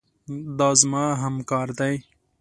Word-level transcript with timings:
دا 0.57 0.69
زما 0.81 1.05
همکار 1.23 1.67
دی. 1.79 1.95